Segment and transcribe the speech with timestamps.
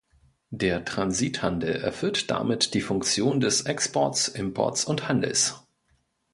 [0.49, 5.61] Der Transithandel erfüllt damit die Funktion des Exports, Imports und Handels.